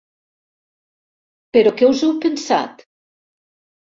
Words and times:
Però 1.57 1.73
què 1.81 1.89
us 1.89 2.01
heu 2.07 2.13
pensat? 2.23 2.81